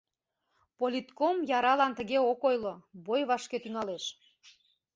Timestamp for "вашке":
3.29-3.57